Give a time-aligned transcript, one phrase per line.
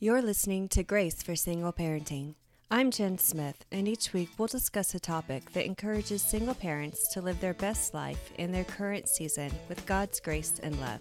[0.00, 2.36] You're listening to Grace for Single Parenting.
[2.70, 7.20] I'm Jen Smith, and each week we'll discuss a topic that encourages single parents to
[7.20, 11.00] live their best life in their current season with God's grace and love.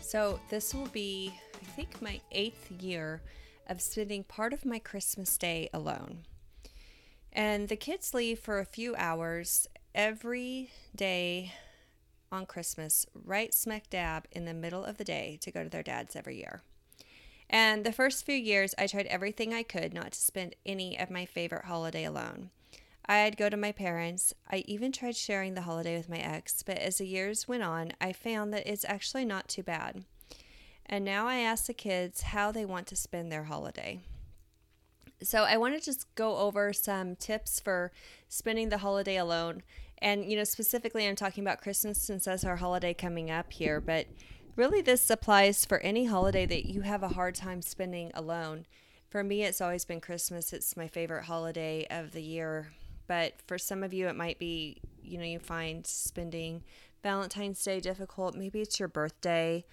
[0.00, 3.22] So, this will be, I think, my eighth year
[3.68, 6.24] of spending part of my Christmas day alone.
[7.36, 11.52] And the kids leave for a few hours every day
[12.32, 15.82] on Christmas, right smack dab in the middle of the day to go to their
[15.82, 16.62] dad's every year.
[17.50, 21.10] And the first few years, I tried everything I could not to spend any of
[21.10, 22.48] my favorite holiday alone.
[23.04, 24.32] I'd go to my parents.
[24.50, 27.92] I even tried sharing the holiday with my ex, but as the years went on,
[28.00, 30.04] I found that it's actually not too bad.
[30.86, 34.00] And now I ask the kids how they want to spend their holiday.
[35.22, 37.90] So I want to just go over some tips for
[38.28, 39.62] spending the holiday alone.
[39.98, 43.80] And, you know, specifically, I'm talking about Christmas since that's our holiday coming up here.
[43.80, 44.06] But
[44.56, 48.66] really, this applies for any holiday that you have a hard time spending alone.
[49.08, 50.52] For me, it's always been Christmas.
[50.52, 52.72] It's my favorite holiday of the year.
[53.06, 56.62] But for some of you, it might be, you know, you find spending
[57.02, 58.34] Valentine's Day difficult.
[58.34, 59.64] Maybe it's your birthday.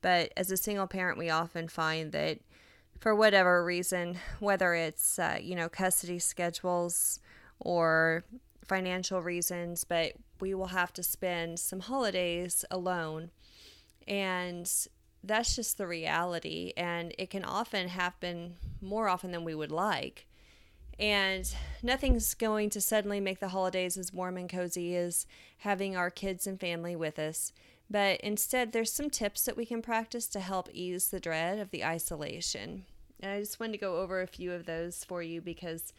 [0.00, 2.38] But as a single parent, we often find that
[3.00, 7.20] for whatever reason, whether it's, uh, you know, custody schedules
[7.60, 8.24] or
[8.64, 13.30] financial reasons, but we will have to spend some holidays alone.
[14.06, 14.70] And
[15.22, 16.72] that's just the reality.
[16.76, 20.26] And it can often happen more often than we would like.
[20.98, 25.26] And nothing's going to suddenly make the holidays as warm and cozy as
[25.58, 27.52] having our kids and family with us.
[27.90, 31.70] But instead, there's some tips that we can practice to help ease the dread of
[31.70, 32.84] the isolation.
[33.20, 35.92] And I just wanted to go over a few of those for you because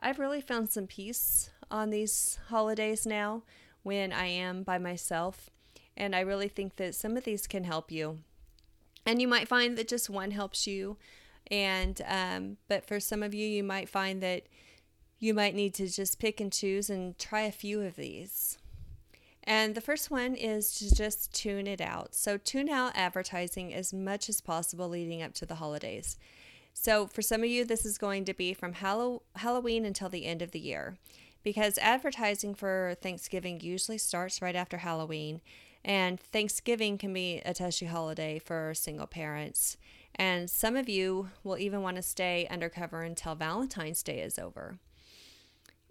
[0.00, 3.42] I've really found some peace on these holidays now
[3.82, 5.50] when I am by myself.
[5.96, 8.18] And I really think that some of these can help you.
[9.06, 10.96] And you might find that just one helps you.
[11.50, 14.44] And, um, but for some of you, you might find that
[15.18, 18.58] you might need to just pick and choose and try a few of these.
[19.44, 22.14] And the first one is to just tune it out.
[22.14, 26.18] So, tune out advertising as much as possible leading up to the holidays.
[26.72, 30.40] So, for some of you, this is going to be from Halloween until the end
[30.40, 30.96] of the year
[31.44, 35.42] because advertising for Thanksgiving usually starts right after Halloween.
[35.84, 39.76] And Thanksgiving can be a touchy holiday for single parents.
[40.14, 44.78] And some of you will even want to stay undercover until Valentine's Day is over.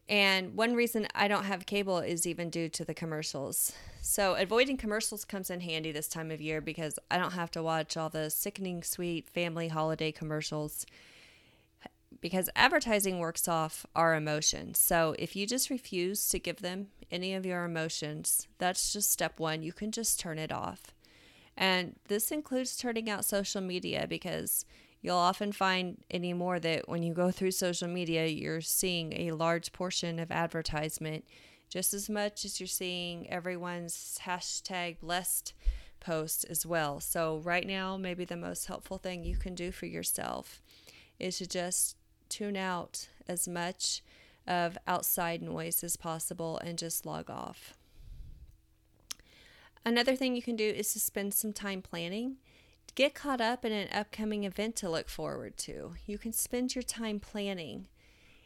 [0.10, 3.72] And one reason I don't have cable is even due to the commercials.
[4.02, 7.64] So, avoiding commercials comes in handy this time of year because I don't have to
[7.64, 10.86] watch all the sickening sweet family holiday commercials
[12.20, 14.78] because advertising works off our emotions.
[14.78, 19.40] So, if you just refuse to give them any of your emotions, that's just step
[19.40, 19.64] one.
[19.64, 20.94] You can just turn it off.
[21.56, 24.66] And this includes turning out social media because
[25.04, 29.74] You'll often find anymore that when you go through social media, you're seeing a large
[29.74, 31.26] portion of advertisement
[31.70, 35.54] just as much as you're seeing everyone's hashtag blessed
[36.00, 37.02] post as well.
[37.02, 40.62] So, right now, maybe the most helpful thing you can do for yourself
[41.20, 41.98] is to just
[42.30, 44.04] tune out as much
[44.48, 47.74] of outside noise as possible and just log off.
[49.86, 52.38] Another thing you can do is to spend some time planning.
[52.96, 55.94] Get caught up in an upcoming event to look forward to.
[56.06, 57.88] You can spend your time planning.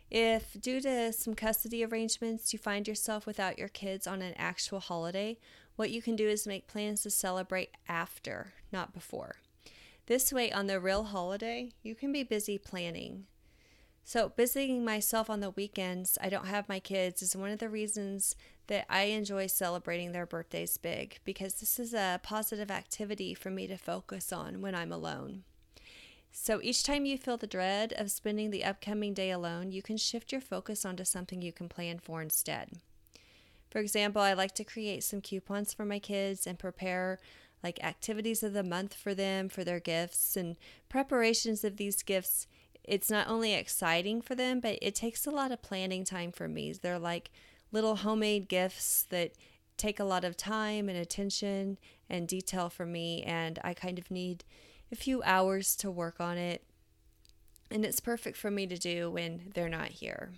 [0.09, 4.80] If, due to some custody arrangements, you find yourself without your kids on an actual
[4.80, 5.38] holiday,
[5.75, 9.36] what you can do is make plans to celebrate after, not before.
[10.06, 13.25] This way, on the real holiday, you can be busy planning.
[14.07, 17.68] So, visiting myself on the weekends, I don't have my kids, is one of the
[17.68, 18.38] reasons
[18.68, 23.68] that I enjoy celebrating their birthdays big because this is a positive activity for me
[23.68, 25.44] to focus on when I'm alone.
[26.31, 29.97] So each time you feel the dread of spending the upcoming day alone, you can
[29.97, 32.79] shift your focus onto something you can plan for instead.
[33.69, 37.19] For example, I like to create some coupons for my kids and prepare
[37.62, 40.56] like activities of the month for them for their gifts and
[40.88, 42.48] preparations of these gifts.
[42.88, 46.48] It's not only exciting for them, but it takes a lot of planning time for
[46.48, 46.72] me.
[46.72, 47.30] They're like
[47.72, 49.34] little homemade gifts that
[49.75, 51.78] take a lot of time and attention
[52.10, 54.45] and detail for me, and I kind of need
[54.89, 56.63] a few hours to work on it.
[57.69, 60.31] And it's perfect for me to do when they're not here.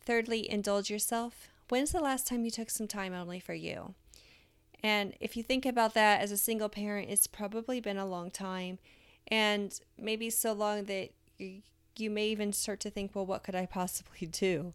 [0.00, 1.48] Thirdly, indulge yourself.
[1.68, 3.94] When's the last time you took some time only for you?
[4.82, 8.30] And if you think about that as a single parent, it's probably been a long
[8.30, 8.78] time,
[9.28, 13.66] and maybe so long that you, may even start to think, well, what could I
[13.66, 14.72] possibly do?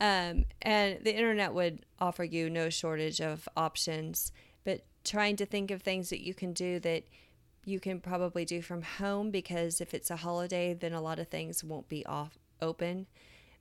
[0.00, 4.32] Um, and the internet would offer you no shortage of options,
[4.64, 7.04] but trying to think of things that you can do that
[7.64, 11.28] you can probably do from home because if it's a holiday, then a lot of
[11.28, 13.06] things won't be off open.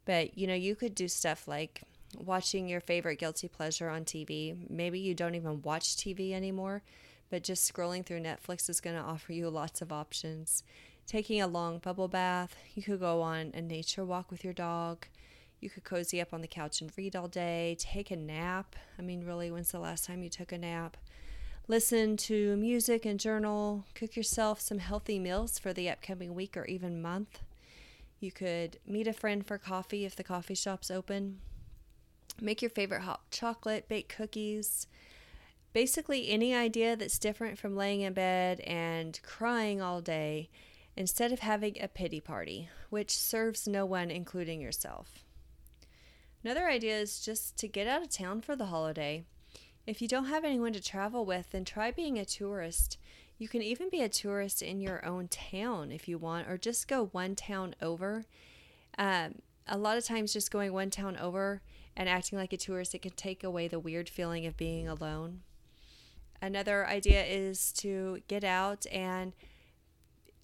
[0.05, 1.83] But you know, you could do stuff like
[2.17, 4.69] watching your favorite guilty pleasure on TV.
[4.69, 6.81] Maybe you don't even watch TV anymore,
[7.31, 10.63] but just scrolling through Netflix is going to offer you lots of options.
[11.07, 15.07] Taking a long bubble bath, you could go on a nature walk with your dog.
[15.61, 18.75] You could cozy up on the couch and read all day, take a nap.
[18.99, 20.97] I mean, really, when's the last time you took a nap?
[21.67, 23.85] Listen to music and journal.
[23.95, 27.39] Cook yourself some healthy meals for the upcoming week or even month.
[28.19, 31.39] You could meet a friend for coffee if the coffee shop's open.
[32.41, 34.87] Make your favorite hot chocolate, bake cookies.
[35.73, 40.49] Basically, any idea that's different from laying in bed and crying all day
[40.97, 45.23] instead of having a pity party, which serves no one, including yourself.
[46.43, 49.23] Another idea is just to get out of town for the holiday.
[49.87, 52.97] If you don't have anyone to travel with, then try being a tourist.
[53.37, 56.87] You can even be a tourist in your own town if you want, or just
[56.87, 58.25] go one town over.
[58.97, 59.35] Um,
[59.67, 61.61] a lot of times, just going one town over
[61.95, 65.41] and acting like a tourist, it can take away the weird feeling of being alone.
[66.41, 69.33] Another idea is to get out and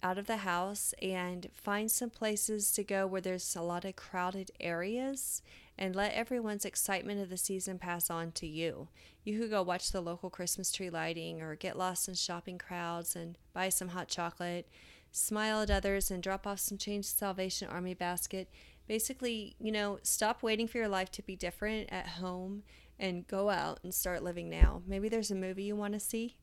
[0.02, 3.96] out of the house and find some places to go where there's a lot of
[3.96, 5.42] crowded areas
[5.76, 8.88] and let everyone's excitement of the season pass on to you.
[9.24, 13.16] You could go watch the local Christmas tree lighting or get lost in shopping crowds
[13.16, 14.68] and buy some hot chocolate,
[15.10, 18.48] smile at others, and drop off some change to Salvation Army basket.
[18.86, 22.62] Basically, you know, stop waiting for your life to be different at home
[22.98, 24.82] and go out and start living now.
[24.86, 26.36] Maybe there's a movie you want to see.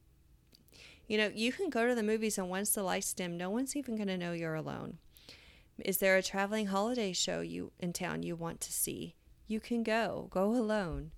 [1.07, 3.75] You know, you can go to the movies, and once the lights dim, no one's
[3.75, 4.97] even going to know you're alone.
[5.83, 9.15] Is there a traveling holiday show you in town you want to see?
[9.47, 10.27] You can go.
[10.31, 11.11] Go alone.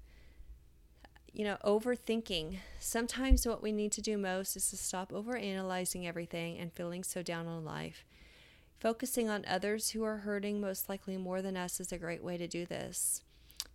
[1.32, 2.58] You know, overthinking.
[2.80, 7.22] Sometimes what we need to do most is to stop overanalyzing everything and feeling so
[7.22, 8.04] down on life.
[8.80, 12.38] Focusing on others who are hurting most likely more than us is a great way
[12.38, 13.22] to do this.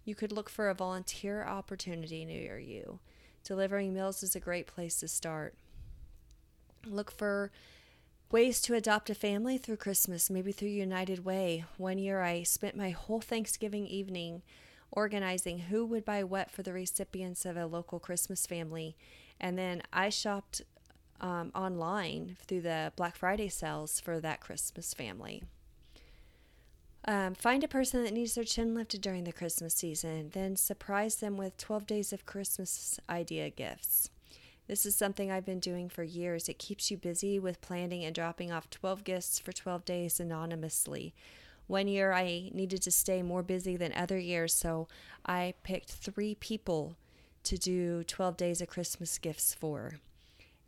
[0.05, 2.99] You could look for a volunteer opportunity near you.
[3.45, 5.55] Delivering meals is a great place to start.
[6.85, 7.51] Look for
[8.31, 11.65] ways to adopt a family through Christmas, maybe through United Way.
[11.77, 14.43] One year I spent my whole Thanksgiving evening
[14.91, 18.97] organizing who would buy what for the recipients of a local Christmas family.
[19.41, 20.63] And then I shopped
[21.21, 25.45] um, online through the Black Friday sales for that Christmas family.
[27.05, 31.17] Um, find a person that needs their chin lifted during the Christmas season, then surprise
[31.17, 34.09] them with 12 days of Christmas idea gifts.
[34.69, 36.49] This is something I've been doing for years.
[36.49, 41.13] It keeps you busy with planning and dropping off 12 gifts for 12 days anonymously.
[41.67, 44.87] One year I needed to stay more busy than other years, so
[45.27, 46.97] I picked three people
[47.45, 49.99] to do 12 days of Christmas gifts for.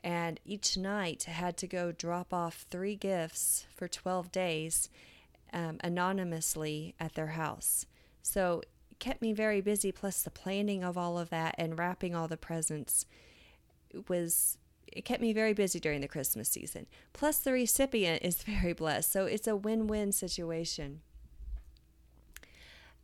[0.02, 4.90] And each night had to go drop off three gifts for 12 days
[5.54, 7.86] um, anonymously at their house.
[8.22, 12.14] So it kept me very busy, plus the planning of all of that and wrapping
[12.14, 13.06] all the presents
[14.08, 14.58] was
[14.88, 16.86] it kept me very busy during the Christmas season.
[17.12, 21.00] Plus, the recipient is very blessed, so it's a win win situation.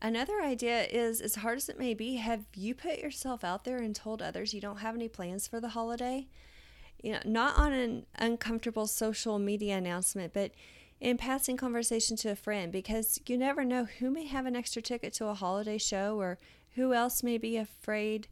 [0.03, 3.79] Another idea is as hard as it may be, have you put yourself out there
[3.79, 6.27] and told others you don't have any plans for the holiday?
[7.03, 10.53] You know, not on an uncomfortable social media announcement, but
[11.01, 14.83] in passing conversation to a friend because you never know who may have an extra
[14.83, 16.39] ticket to a holiday show or
[16.75, 18.29] who else may be afraid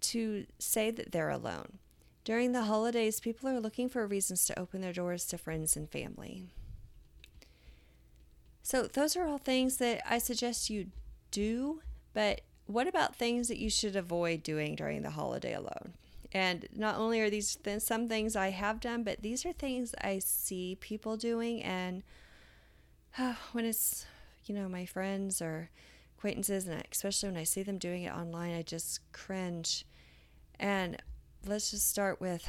[0.00, 1.78] to say that they're alone.
[2.24, 5.90] During the holidays, people are looking for reasons to open their doors to friends and
[5.90, 6.44] family.
[8.62, 10.88] So, those are all things that I suggest you
[11.30, 11.80] do,
[12.12, 15.94] but what about things that you should avoid doing during the holiday alone?
[16.32, 19.94] And not only are these th- some things I have done, but these are things
[20.00, 21.62] I see people doing.
[21.62, 22.02] And
[23.52, 24.06] when it's,
[24.44, 25.70] you know, my friends or
[26.16, 29.84] acquaintances, and especially when I see them doing it online, I just cringe.
[30.58, 31.02] And
[31.46, 32.48] let's just start with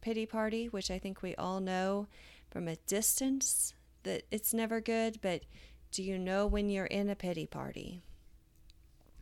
[0.00, 2.06] pity party, which I think we all know
[2.50, 5.42] from a distance that it's never good, but
[5.90, 8.02] do you know when you're in a pity party?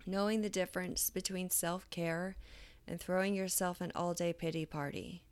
[0.04, 2.36] Knowing the difference between self care
[2.86, 5.22] and throwing yourself an all day pity party.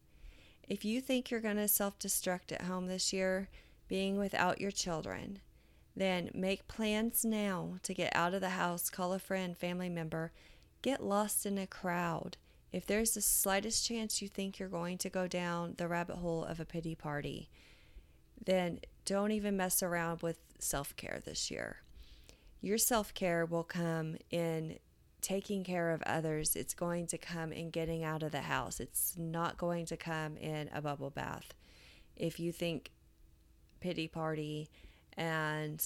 [0.68, 3.48] If you think you're going to self destruct at home this year,
[3.88, 5.40] being without your children,
[5.96, 10.32] then make plans now to get out of the house, call a friend, family member,
[10.82, 12.36] get lost in a crowd.
[12.72, 16.44] If there's the slightest chance you think you're going to go down the rabbit hole
[16.44, 17.48] of a pity party,
[18.44, 21.76] then don't even mess around with self care this year.
[22.60, 24.78] Your self care will come in
[25.24, 26.54] taking care of others.
[26.54, 28.78] It's going to come in getting out of the house.
[28.78, 31.54] It's not going to come in a bubble bath.
[32.14, 32.90] If you think
[33.80, 34.68] pity party
[35.16, 35.82] and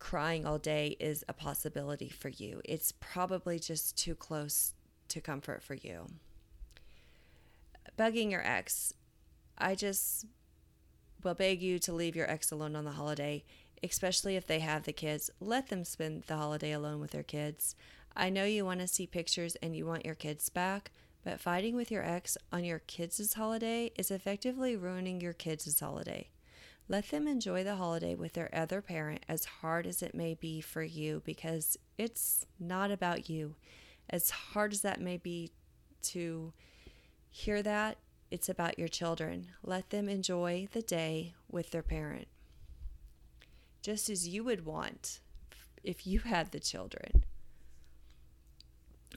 [0.00, 4.74] crying all day is a possibility for you, it's probably just too close
[5.08, 6.06] to comfort for you.
[7.96, 8.92] Bugging your ex.
[9.56, 10.26] I just
[11.22, 13.44] will beg you to leave your ex alone on the holiday
[13.82, 15.30] especially if they have the kids.
[15.40, 17.74] Let them spend the holiday alone with their kids.
[18.16, 20.90] I know you want to see pictures and you want your kids back,
[21.24, 26.30] but fighting with your ex on your kids' holiday is effectively ruining your kids' holiday.
[26.88, 30.60] Let them enjoy the holiday with their other parent as hard as it may be
[30.60, 33.56] for you because it's not about you.
[34.08, 35.50] As hard as that may be
[36.02, 36.52] to
[37.28, 37.98] hear that,
[38.30, 39.48] it's about your children.
[39.64, 42.28] Let them enjoy the day with their parent
[43.86, 45.20] just as you would want
[45.84, 47.22] if you had the children.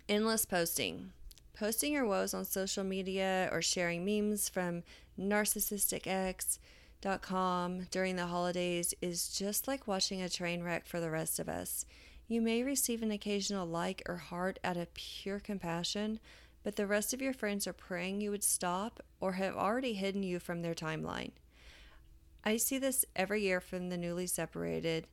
[0.07, 1.09] Endless posting.
[1.57, 4.83] Posting your woes on social media or sharing memes from
[5.19, 11.49] narcissisticx.com during the holidays is just like watching a train wreck for the rest of
[11.49, 11.83] us.
[12.27, 16.19] You may receive an occasional like or heart out of pure compassion,
[16.61, 20.21] but the rest of your friends are praying you would stop or have already hidden
[20.21, 21.31] you from their timeline.
[22.43, 25.07] I see this every year from the newly separated,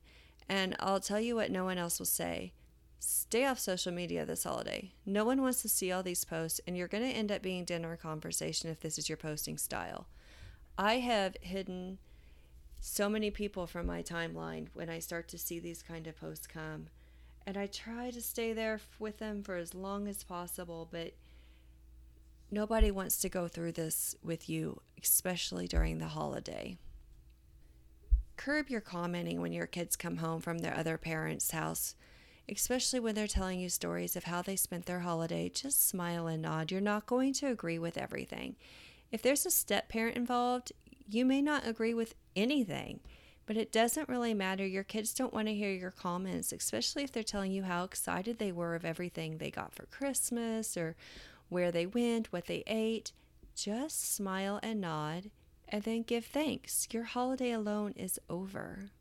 [0.47, 2.53] and I'll tell you what no one else will say.
[2.99, 4.93] Stay off social media this holiday.
[5.05, 7.65] No one wants to see all these posts, and you're going to end up being
[7.65, 10.07] dinner conversation if this is your posting style.
[10.77, 11.99] I have hidden
[12.79, 16.47] so many people from my timeline when I start to see these kind of posts
[16.47, 16.87] come.
[17.45, 21.13] And I try to stay there with them for as long as possible, but
[22.51, 26.77] nobody wants to go through this with you, especially during the holiday
[28.37, 31.95] curb your commenting when your kids come home from their other parents' house,
[32.47, 35.49] especially when they're telling you stories of how they spent their holiday.
[35.49, 36.71] Just smile and nod.
[36.71, 38.55] You're not going to agree with everything.
[39.11, 40.71] If there's a step parent involved,
[41.09, 42.99] you may not agree with anything,
[43.45, 44.65] but it doesn't really matter.
[44.65, 48.37] Your kids don't want to hear your comments, especially if they're telling you how excited
[48.37, 50.95] they were of everything they got for Christmas or
[51.49, 53.13] where they went, what they ate.
[53.55, 55.31] Just smile and nod
[55.69, 56.87] and then give thanks.
[56.91, 58.91] Your holiday alone is over.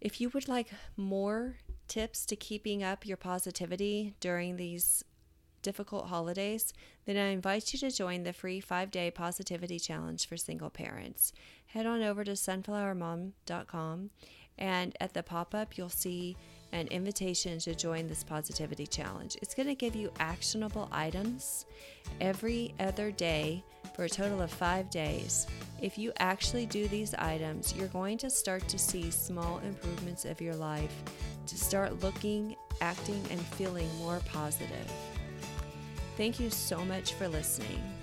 [0.00, 1.56] If you would like more
[1.88, 5.04] tips to keeping up your positivity during these
[5.62, 6.72] difficult holidays,
[7.06, 11.32] then I invite you to join the free five day positivity challenge for single parents.
[11.66, 14.10] Head on over to sunflowermom.com
[14.58, 16.36] and at the pop up, you'll see
[16.76, 19.36] an invitation to join this positivity challenge.
[19.40, 21.64] It's going to give you actionable items
[22.20, 23.64] every other day
[23.94, 25.46] for a total of five days.
[25.80, 30.40] If you actually do these items, you're going to start to see small improvements of
[30.40, 30.94] your life
[31.46, 34.92] to start looking, acting, and feeling more positive.
[36.16, 37.95] Thank you so much for listening.